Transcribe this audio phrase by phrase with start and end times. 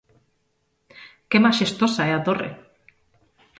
[1.29, 2.51] Que maxestosa é a Torre.